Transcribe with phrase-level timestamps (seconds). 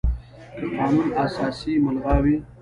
[0.57, 2.35] که قانون اساسي ملغا وي،